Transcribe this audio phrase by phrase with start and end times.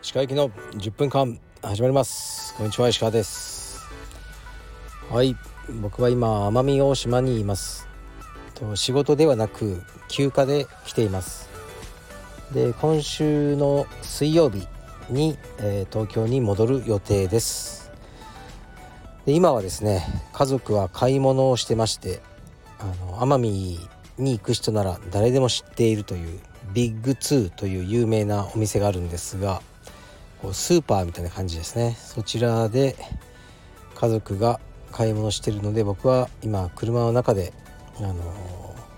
[0.00, 2.54] 石川行きの10分間始まります。
[2.56, 3.84] こんにちは石川です。
[5.10, 5.34] はい
[5.80, 7.88] 僕は今奄美大島にいます。
[8.54, 11.50] と仕事ではなく休暇で来ています。
[12.52, 14.68] で今週の水曜日
[15.10, 17.90] に、えー、東京に戻る予定です。
[19.24, 22.20] で今はですね家族は買い物をしてまして
[22.78, 23.78] あの奄美
[24.18, 26.40] に行く人なら誰でも知っているという
[26.72, 29.62] ビッグ2という有名なお店があるんですが
[30.42, 31.96] こうスーパーみたいな感じですね。
[31.98, 32.96] そちらで
[33.94, 34.60] 家族が
[34.92, 37.52] 買い物してるので僕は今車の中で、
[37.98, 38.14] あの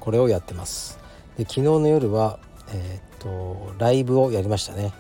[0.01, 0.99] これをやってます。
[1.37, 2.39] で昨日の夜は、
[2.73, 4.93] えー、っとライブをやりましたね、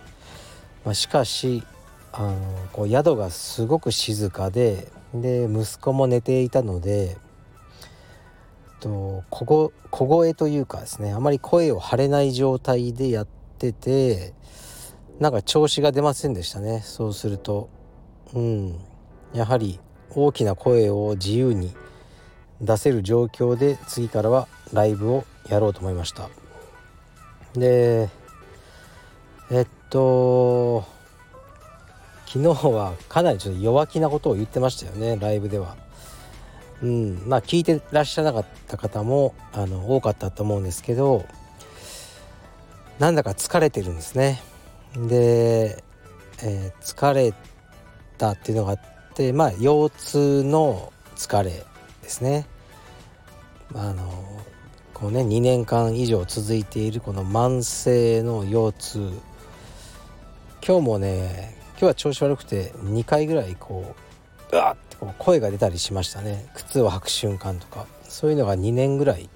[0.84, 1.64] まあ、しかし
[2.12, 7.16] あのこう宿がすごく静かでで息子も寝ていたので
[8.80, 13.26] と小声というかですねあまり声を張れない状態でやっ
[13.58, 14.34] てて
[15.20, 16.80] なんか調子が出ませんでしたね。
[16.84, 17.68] そうすると。
[18.34, 18.78] うん。
[19.34, 19.80] やはり
[20.14, 21.74] 大きな声を自由に
[22.60, 26.28] 出せる状況で次からはライブをやろうと思いました。
[27.54, 28.08] で
[29.50, 30.84] えっと
[32.26, 35.76] 昨日はかなりちょっと弱気なことを言ってましたよねライブでは。
[36.82, 37.22] うん。
[37.26, 41.26] まあ聞いてらっしゃらなかった方もあの多かったと思うんですけど
[42.98, 44.42] なんだか疲れてるんですね。
[44.94, 45.82] で、
[46.42, 47.32] えー、疲れ
[48.16, 48.80] たっていうのがあっ
[49.14, 51.50] てまあ腰痛の疲れ
[52.02, 52.46] ですね。
[53.74, 54.10] あの
[54.94, 59.12] こうね2年間以上続いているこの慢性の腰痛。
[60.66, 63.94] 今日もね今日は調子悪くて2回ぐらいこ
[64.52, 69.28] ううわっこう声が出たりしましたね靴を履く瞬間とかそういうのが2年ぐらい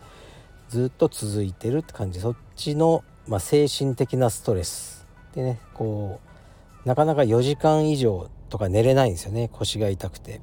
[0.68, 6.20] ずっと続いてるって感じそっちの、まあ、精神的なストレスでねこ
[6.84, 10.40] うなかなか4時間以上とか寝れないんですよね腰が痛くて。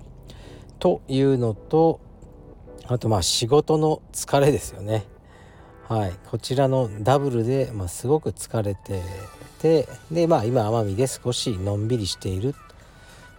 [0.80, 2.00] というのと
[2.88, 5.06] あとまあ仕事の疲れですよね。
[5.88, 9.02] はい、こちらのダブルで、まあ、すごく疲れて
[9.60, 12.56] てでまあ今奄美で少しのんびりしている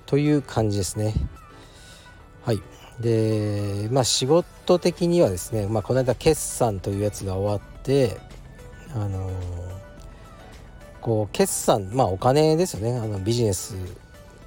[0.06, 1.14] という感じですね。
[2.42, 2.62] はい。
[3.00, 8.18] でまあ仕事的にはですね、まあ、この間決算というやつが終わって
[8.94, 9.30] あの
[11.00, 12.98] こう決算まあお金ですよね。
[12.98, 13.74] あのビジネス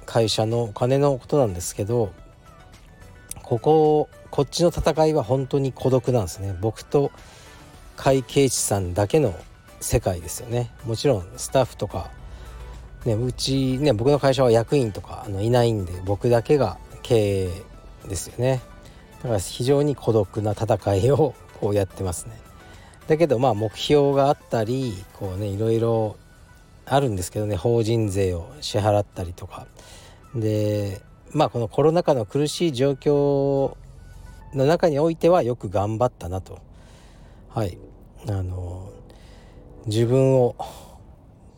[0.06, 2.12] 会社のお金のことなんですけど
[3.42, 6.56] こここっちの戦いは本当に孤独なんですね。
[6.60, 7.10] 僕と
[7.96, 9.34] 会計士さんだけの
[9.80, 10.70] 世界ですよね。
[10.84, 12.10] もちろんスタッフとか
[13.04, 17.62] ねうちね僕の会社は役員とかあのいないんで僕だけが経営
[18.08, 18.60] ですよね。
[19.22, 22.38] だから非常に孤独な戦いをこうやってますね。
[23.08, 26.16] だけどまあ目標があったりこうねいろいろ
[26.86, 29.66] あるんですけどね法人税を支払ったりとか。
[30.34, 31.00] で
[31.32, 33.76] まあこのコロナ禍の苦しい状況
[34.54, 36.58] の中においてはよく頑張ったなと。
[37.48, 37.78] はい。
[38.28, 38.90] あの
[39.86, 40.56] 自分を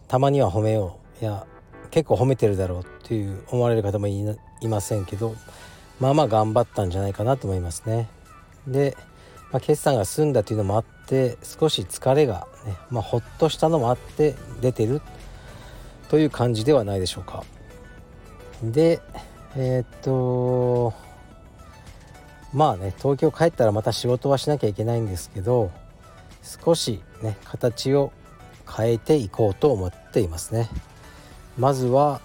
[0.08, 1.24] たまには褒めよう。
[1.24, 1.46] いや
[1.90, 4.24] 結構褒めてるだろうっていう思われる方もい
[4.68, 5.34] ませんけど。
[6.00, 8.08] まあまあ頑張ったんじゃないかなと思いますね。
[8.66, 8.96] で、
[9.52, 15.00] まあ、決算が済んだというのもあって少し疲れがね、まあ、ほっとしたのもあって出てる
[16.08, 17.44] という感じではないでしょうか。
[18.62, 19.00] で
[19.54, 20.94] えー、っと
[22.52, 25.70] まあね東京帰ったらまた仕事はしなきゃいけないんですけど
[26.42, 28.12] 少しね形を
[28.68, 30.68] 変えていこうと思っていますね。
[31.58, 32.20] まずは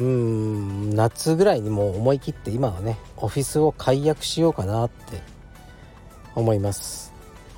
[0.00, 5.20] うん夏ぐらいにもう思い切って今はねオフィスを解約しようかなって
[6.34, 7.12] 思います。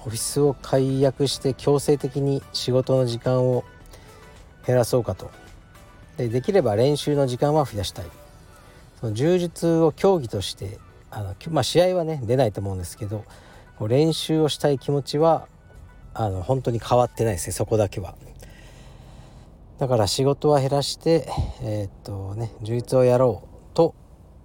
[0.04, 3.64] オフィスを解約して強制的に仕事の時間を
[4.66, 5.30] 減らそうかと。
[6.16, 8.06] でできれば練習の時間は増やしたい。
[8.98, 10.78] その充実を競技として
[11.12, 13.24] あの、まあ、試合はね出ないと思うんですけど
[13.88, 15.46] 練習をしたい気持ちは
[16.14, 18.14] あの本当に変わってないですねそこだけは。
[19.78, 21.26] だから仕事は減らして
[21.62, 23.94] えー、っとね充実をやろうと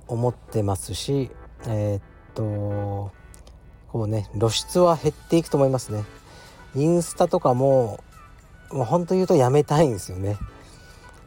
[0.07, 1.29] 思ってますし
[1.68, 2.01] えー、っ
[2.33, 3.12] と
[3.91, 6.03] こうね露出は減っていくと思いますね。
[6.75, 8.00] インスタとかも
[8.71, 10.38] もう本当言うとやめたいんですよね。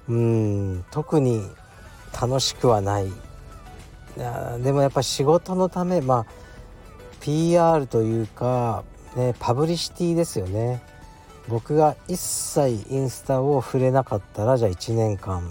[0.08, 1.42] うん特に
[2.20, 3.10] 楽しくはない。
[4.62, 6.40] でもやっぱ仕事のためまあ
[7.20, 8.84] PR というか、
[9.16, 10.82] ね、パブリシティですよね。
[11.48, 15.42] 僕が一切インスタを触れなかったらじゃあ1年間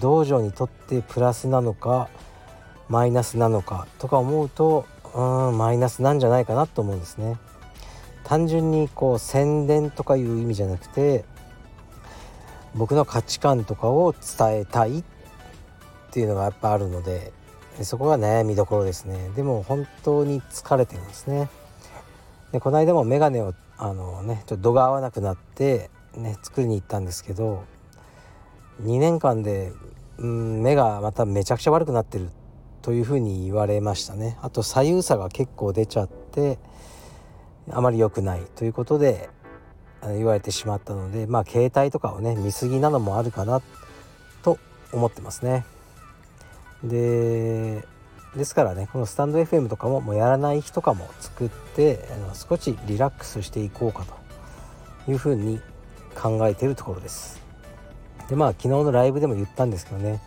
[0.00, 2.08] 道場にとってプラスなのか
[2.88, 7.36] マイナスなのかとか思うとうんマイナスなんじゃないかなと思うんですね。
[8.26, 11.24] 単純にこう宣伝とかいう意味じゃなくて
[12.74, 15.04] 僕の価値観とかを伝えたいっ
[16.10, 17.32] ていうのがやっぱあるので
[17.82, 21.48] そこが悩みどころですねでも本当に疲れてるんですね
[22.50, 27.64] でこの間も眼鏡をあのねちょっと度が合わなくなってね作りに行ったんですけど
[28.82, 29.72] 2年間で、
[30.18, 32.30] うん、目がまためちゃくちゃ悪くなってる
[32.82, 34.38] というふうに言われましたね。
[34.42, 36.58] あと左右差が結構出ちゃって
[37.70, 39.28] あまり良くないということで
[40.02, 43.60] 言われてしまったのでまあ携帯とかをね見過ぎなのもあるかな
[44.42, 44.58] と
[44.92, 45.64] 思ってますね。
[46.84, 47.84] で
[48.36, 54.04] ですからねこのスタンド FM とかももうやらない日とかも作ってあの少しリラックスしていこうか
[55.06, 55.60] というふうに
[56.14, 57.42] 考えてるところです。
[58.28, 60.20] でまあ昨日のライブでも言ったんですけどね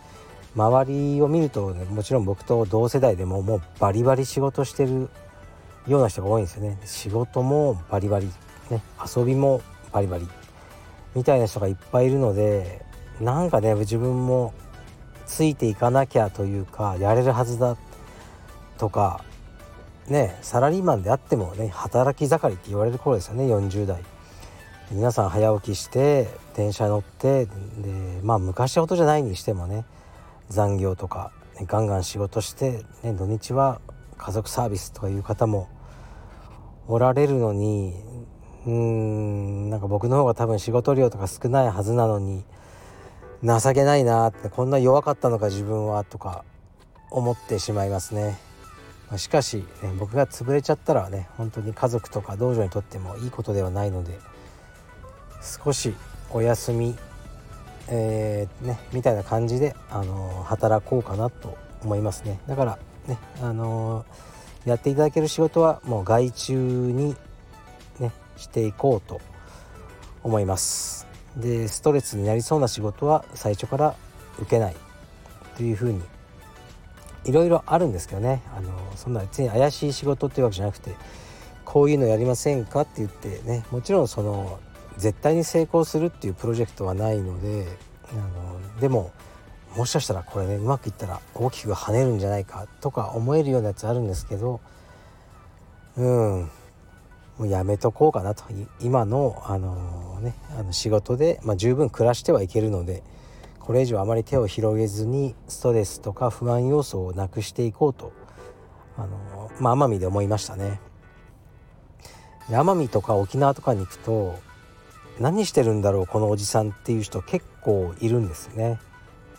[0.56, 5.08] 周りを見ると、ね、もちろん僕と同世代でももうバリバリ仕事してる
[5.86, 6.78] ような人が多いんですよね。
[6.84, 8.26] 仕事もバリバリ、
[8.70, 8.82] ね、
[9.16, 9.60] 遊びも
[9.92, 10.26] バリバリ
[11.14, 12.84] みたいな人がいっぱいいるので
[13.20, 14.54] なんかね自分も
[15.26, 17.76] ついていかなきゃというかやれるはずだ
[18.80, 19.22] とか
[20.08, 24.02] ねサラリーマンであってもね働き盛りって言われる頃ですよね40代
[24.90, 27.50] 皆さん早起きして電車乗ってで
[28.22, 29.84] まあ昔ほどじゃないにしてもね
[30.48, 31.30] 残業とか、
[31.60, 33.82] ね、ガンガン仕事して、ね、土日は
[34.16, 35.68] 家族サービスとかいう方も
[36.88, 37.94] おられるのに
[38.66, 42.44] うんなんか僕の方が多分仕事量とか少ないはずなのに
[43.42, 46.44] 情けないなってこんな弱かったのか自分はとか
[47.10, 48.49] 思ってしまいますね。
[49.16, 54.18] しかし、ね、僕が潰れちゃったらね本当に家族とか道場にとってもいいことではないので
[55.42, 55.94] 少し
[56.30, 56.96] お休み、
[57.88, 62.38] えー、ね、みたいな感じで、あの働こうかなと思いますね。
[62.46, 62.78] だから
[63.08, 64.04] ね、あの
[64.64, 67.16] やっていただける仕事はもう外注に
[67.98, 69.20] ねしていこうと
[70.22, 71.06] 思います。
[71.36, 73.94] でストレスになりそうな仕事は最初から
[74.38, 74.76] 受けない
[75.56, 76.00] というふうに
[77.24, 78.42] いろいろあるんですけどね。
[78.56, 80.94] あのそんな別に怪しい仕事っていうわけじゃなくて
[81.64, 84.58] こういうのやりませんかって言ってねもちろんその
[84.96, 87.66] 絶対に成功するっていうプロジェクトはないので
[88.12, 89.12] あのでも
[89.76, 94.60] もしかしたらこれねうまくいったら大きく跳ねるんじゃないかとか思えるようなやつあるんですけど
[95.96, 96.50] うん。
[97.40, 98.44] もうやめとこうかなと。
[98.80, 103.02] 今のあのねあの仕事で、まあ、十分暮らしてはいけるので
[103.70, 108.12] これ以上あまり手を広げずにストレスとか不安要素をなくしていこうと
[108.96, 110.80] あのまあ奄美で思いましたね。
[112.48, 114.40] 奄美とか沖縄とかに行くと
[115.20, 118.80] 何してるんだろうこのおじさんっていう人結構いるんですね。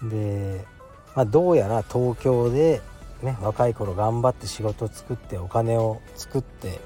[0.02, 0.66] で、
[1.14, 2.82] まあ、どうやら東京で、
[3.22, 6.80] ね、若い頃頑張って仕事を作ってお金を作って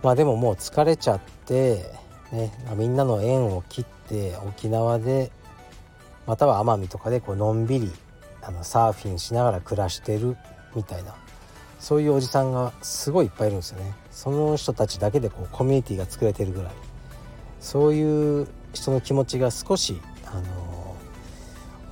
[0.00, 1.90] まあでももう疲れちゃって、
[2.30, 5.32] ね、みんなの縁を切って沖縄で
[6.26, 7.92] または奄美とかでこうのんびり
[8.42, 10.36] あのサーフィンしながら暮らしてる
[10.74, 11.14] みたいな
[11.78, 13.94] そういうおじさんがすごいいっぱいいるんですよね。
[14.10, 16.72] その人たちだけでこうコミュニティが作れてるぐらい
[17.60, 20.96] そういう人の気持ちが少しあの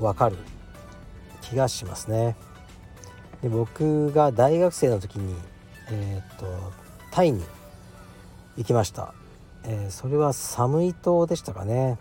[0.00, 0.36] 分かる
[1.42, 2.36] 気がしますね。
[3.42, 5.34] で僕が大学生の時に、
[5.90, 6.46] えー、っと
[7.10, 7.44] タイに
[8.56, 9.12] 行きました、
[9.64, 11.98] えー、それは寒い島でしたかね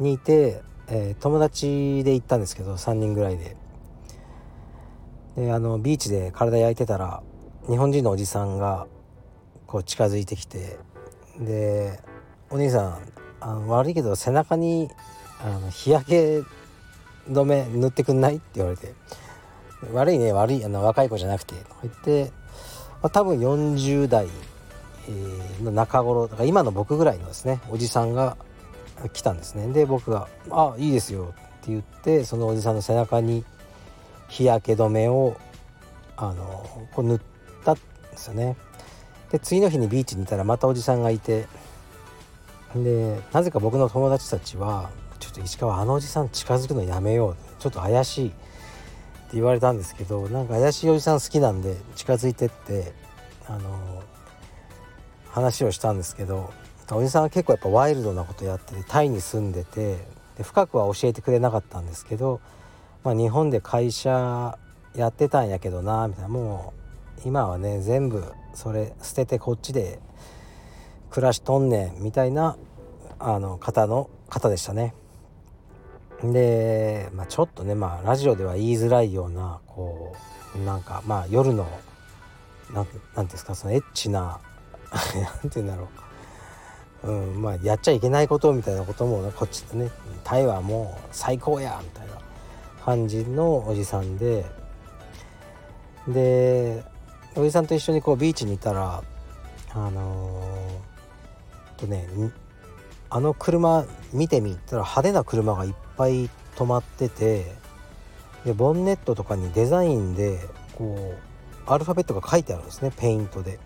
[0.00, 0.62] にいて、
[0.94, 3.56] えー、友達で行ったんですけど3人ぐらいで。
[5.36, 7.22] であのビーチで体焼いてたら
[7.66, 8.86] 日本人のおじさんが
[9.66, 10.78] こう近づいてきて
[11.40, 11.98] で
[12.50, 12.98] 「お兄さん
[13.40, 14.90] あの悪いけど背中に
[15.40, 16.42] あの日焼け
[17.30, 18.92] 止め塗ってくんない?」って言われて
[19.94, 22.30] 「悪いね悪いあの若い子じゃなくて」と言って、
[23.00, 24.28] まあ、多分40代、
[25.08, 28.36] えの中頃だから今の僕ぐらいのですねおじさんが
[29.08, 29.72] 来たんですね。
[29.72, 33.44] で僕が「あいいですよ」って言ってそのおじさんの背中に
[34.28, 35.36] 日焼け止めを
[36.16, 37.20] あのこう塗っ
[37.64, 37.80] たんで
[38.16, 38.56] すよね。
[39.30, 41.46] で次の日にビーチにいたらまたおじさんがいて
[42.74, 47.36] でなぜか僕の友達たちはちょっと石川あのおじさん近づくのやめよう。
[47.58, 48.28] ちょっと怪しい。
[48.28, 48.30] っ
[49.32, 52.92] て言われたんですけどなんか怪しいおじさん好きなんで近づいてって
[53.48, 54.02] あの
[55.30, 56.52] 話をしたんですけど
[56.94, 60.06] おじさんは結構やっぱワイルドなことやっててタイに住んでて
[60.36, 62.40] で深くは教えてくれなかったんですけど、
[63.04, 64.58] まあ、日本で会社
[64.94, 66.74] やってたんやけどなみたいなも
[67.18, 70.00] う今はね全部それ捨ててこっちで
[71.10, 72.56] 暮らしとんねんみたいな
[73.18, 74.94] あの方の方でしたね。
[76.24, 80.14] で、まあ、ちょっとね、まあ、ラジオでは言いづらいようなこ
[80.54, 81.66] うなんかまあ夜の
[82.72, 84.40] 何て言うんですかそのエッチな
[85.42, 85.88] 何て言うんだろう、
[87.04, 89.90] うん、まあやっちゃいけないことみたいなこともこっちでね
[90.24, 92.14] タイはもう最高やみたいな
[92.84, 94.44] 感じのおじさんで
[96.06, 96.84] で
[97.34, 99.02] おじさんと一緒にこうビーチにいたら
[99.70, 102.06] あのー、とね
[103.10, 107.52] あの車見てみたら派手な車がいっぱい止まってて
[108.44, 110.38] でボンネットとかにデザインで
[110.74, 111.14] こ
[111.66, 113.58] うアルファベットが書いてあるんですねペイントで。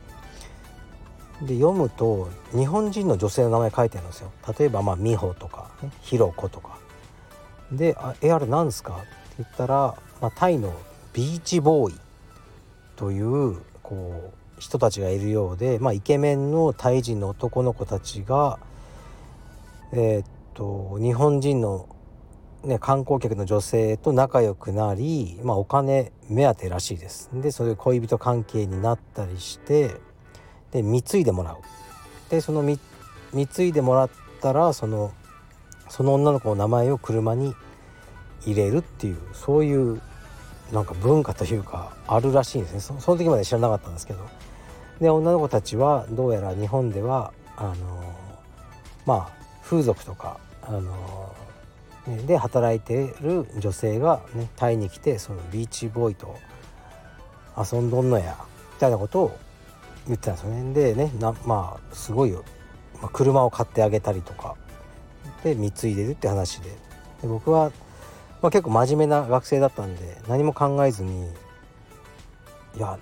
[1.43, 4.33] で読むと日本人の女性の名前書いてあるんですよ。
[4.59, 6.79] 例えばまあ美穂とか、ね、ひろ子とか。
[7.71, 9.07] で「あえあれ何ですか?」って
[9.39, 10.73] 言ったら、まあ、タイの
[11.13, 12.01] ビーチボーイ
[12.97, 18.59] というこう人たちがいるようで、まあ、イケメンのタイ人の男の子たちが、
[19.93, 21.89] えー、っと日本人の
[22.65, 29.95] ね、観光客の女性と仲良くなり、まあ、お金目当てらしいですでそういう恋人関係になったりして
[30.73, 31.57] で貢いでもらう。
[32.31, 35.13] でその貢いでもらったらその
[35.89, 37.55] その女の子の名前を車に
[38.45, 40.01] 入れるっていうそういう
[40.73, 42.81] なんか文化というかあるらしいんですね。
[43.01, 44.21] その時まで知らなかったんですけど。
[45.01, 48.15] で女の子たちはどうやら日本ではあの
[49.05, 49.31] まあ
[49.63, 51.35] 風俗とかあの
[52.27, 56.39] で働いてる女性がねタイに来てそのビーチボーイと
[57.57, 58.37] 遊んどんのや
[58.75, 59.39] みたいなことを
[60.07, 60.73] 言ってたんですよね。
[60.73, 62.41] でねなまあすごい、ま
[63.03, 64.55] あ、車を買ってあげたりとか。
[65.45, 66.71] で貢いでるって話で。
[67.23, 67.71] で僕は、
[68.43, 71.29] まあ、結構真面目な学生だったんで何も考えずに
[72.77, 72.99] 「いや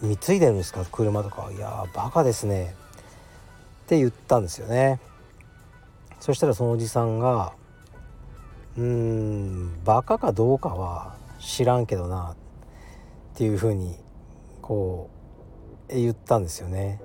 [0.00, 0.84] 貢いでるんですか？
[0.90, 1.50] 車とか。
[1.52, 2.74] いやバカですね」
[3.84, 5.00] って言ったんですよね。
[6.20, 7.52] そしたらそのおじさんが
[8.76, 12.36] うーんバカかどうかは知らんけどな。
[13.34, 13.96] っていうふうに
[14.60, 15.21] こう
[16.00, 17.00] 言ったんですよね。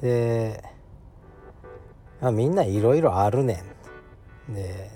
[0.00, 0.62] で
[2.20, 3.62] まみんないろいろあるね
[4.48, 4.54] ん。
[4.54, 4.90] で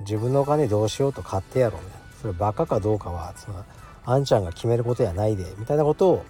[0.00, 1.88] 自分のお金どうしようと買ってやろうね
[2.20, 3.64] それバカかどうかはその
[4.04, 6.24] あんちゃんが決めることやないでみたいなことを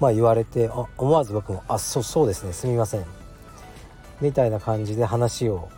[0.00, 3.04] まあ言われて思わず僕も「あそそうですねすみません」
[4.20, 5.68] みたいな感じで話を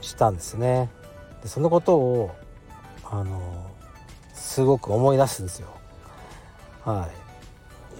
[0.00, 0.90] したんですね。
[1.42, 2.30] でそのことを
[3.04, 3.40] あの
[4.32, 5.68] すごく思い出すんですよ。
[6.84, 7.23] はい、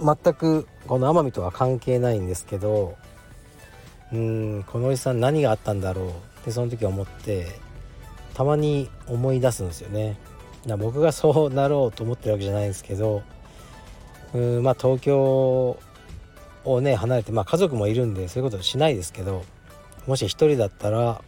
[0.02, 2.96] 全くこの奄美とは関係ないんですけど
[4.12, 6.12] うんこのおじさん何があったんだろうっ
[6.44, 7.46] てその時思って
[8.34, 10.16] たまに思い出すんですよね。
[10.78, 13.22] 僕がそうなろうと思ってるわけじゃないんですけど
[14.32, 15.78] うんまあ東京
[16.64, 19.44] をね離れてまあ家族もいるんでそういうことしないですけど
[20.06, 21.20] もし一人だったら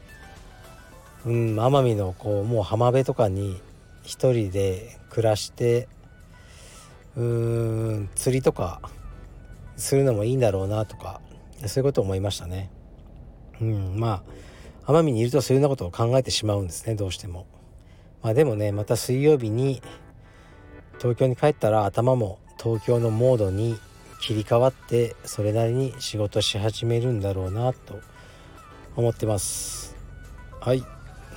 [1.27, 3.61] うん奄美のこうもう浜辺とかに
[4.05, 5.89] 一人で暮らして
[7.17, 7.23] うー
[8.01, 8.81] ん釣りとか
[9.77, 11.21] するのもいいんだろうなとか
[11.67, 12.71] そういうことを思いましたね。
[13.61, 14.23] うんま
[14.87, 17.47] あ奄美にいるとそういうようなことを考えてしまうんですねどうしても。
[18.23, 19.83] まあでもねまた水曜日に
[20.99, 23.79] 東京に帰ったら頭も東京のモードに
[24.21, 28.01] 切り替わってそれなりに仕事し始めるんだろうなと
[28.97, 29.97] 思ってます。
[30.61, 30.83] はい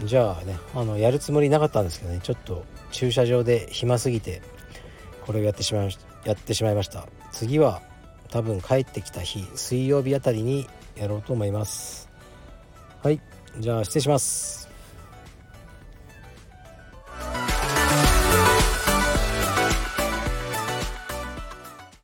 [0.03, 4.41] じゃあねあのやるつもりなかったんですけどねちょっと駐車場で暇すぎて
[5.29, 7.07] これをやってしまいましたやってしまいました。
[7.31, 7.83] 次は
[8.31, 12.09] 多分帰ってきた日水曜日あたりにやろうと思います。
[13.03, 13.21] はい
[13.59, 14.58] じゃあ失礼します。